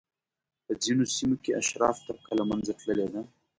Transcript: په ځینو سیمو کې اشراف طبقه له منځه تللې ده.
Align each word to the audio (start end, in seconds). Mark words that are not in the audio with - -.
په 0.65 0.71
ځینو 0.83 1.03
سیمو 1.15 1.35
کې 1.43 1.57
اشراف 1.61 1.95
طبقه 2.05 2.33
له 2.39 2.43
منځه 2.49 2.71
تللې 2.79 3.07
ده. 3.13 3.21